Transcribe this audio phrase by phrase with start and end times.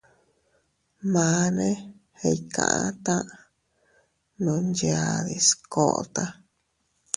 [1.13, 1.67] Mane
[2.31, 3.15] iʼkata
[4.41, 6.23] nunyadis kota.